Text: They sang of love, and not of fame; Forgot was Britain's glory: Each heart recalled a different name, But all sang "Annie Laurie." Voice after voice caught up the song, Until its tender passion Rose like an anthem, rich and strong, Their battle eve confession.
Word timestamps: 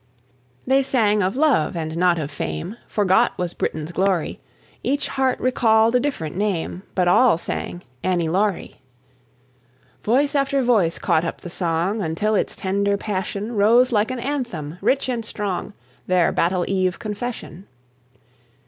They 0.65 0.81
sang 0.81 1.21
of 1.21 1.35
love, 1.35 1.75
and 1.75 1.95
not 1.95 2.17
of 2.17 2.31
fame; 2.31 2.75
Forgot 2.87 3.37
was 3.37 3.53
Britain's 3.53 3.91
glory: 3.91 4.39
Each 4.81 5.09
heart 5.09 5.39
recalled 5.39 5.93
a 5.95 5.99
different 5.99 6.35
name, 6.35 6.81
But 6.95 7.07
all 7.07 7.37
sang 7.37 7.83
"Annie 8.01 8.27
Laurie." 8.27 8.81
Voice 10.03 10.33
after 10.33 10.63
voice 10.63 10.97
caught 10.97 11.23
up 11.23 11.41
the 11.41 11.51
song, 11.51 12.01
Until 12.01 12.33
its 12.33 12.55
tender 12.55 12.97
passion 12.97 13.51
Rose 13.55 13.91
like 13.91 14.09
an 14.09 14.17
anthem, 14.17 14.79
rich 14.81 15.07
and 15.07 15.23
strong, 15.23 15.71
Their 16.07 16.31
battle 16.31 16.65
eve 16.67 16.97
confession. 16.97 17.67